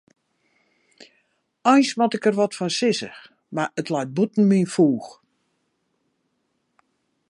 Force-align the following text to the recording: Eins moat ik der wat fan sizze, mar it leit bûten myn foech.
Eins 1.71 1.91
moat 1.99 2.13
ik 2.17 2.23
der 2.27 2.37
wat 2.39 2.57
fan 2.57 2.71
sizze, 2.79 3.09
mar 3.55 3.69
it 3.79 3.89
leit 3.93 4.13
bûten 4.15 4.45
myn 4.51 4.71
foech. 4.73 5.09